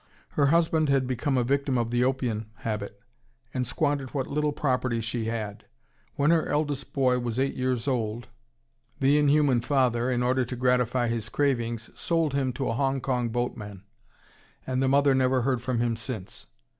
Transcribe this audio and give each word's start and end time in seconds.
Her 0.29 0.47
husband 0.47 0.89
had 0.89 1.05
become 1.05 1.37
a 1.37 1.43
victim 1.43 1.77
of 1.77 1.91
the 1.91 2.03
opium 2.03 2.47
habit, 2.55 2.99
and 3.53 3.67
squandered 3.67 4.15
what 4.15 4.31
little 4.31 4.51
property 4.51 4.99
she 4.99 5.25
had. 5.25 5.65
When 6.15 6.31
her 6.31 6.47
eldest 6.47 6.91
boy 6.91 7.19
was 7.19 7.37
eight 7.39 7.53
years 7.53 7.87
old, 7.87 8.27
the 8.99 9.19
inhuman 9.19 9.61
father, 9.61 10.09
in 10.09 10.23
order 10.23 10.43
to 10.43 10.55
gratify 10.55 11.07
his 11.09 11.29
cravings, 11.29 11.91
sold 11.93 12.33
him 12.33 12.51
to 12.53 12.67
a 12.69 12.73
Hong 12.73 12.99
Kong 12.99 13.29
boatman, 13.29 13.83
and 14.65 14.81
the 14.81 14.87
mother 14.87 15.13
never 15.13 15.43
heard 15.43 15.61
from 15.61 15.79
him 15.79 15.95
since. 15.95 16.47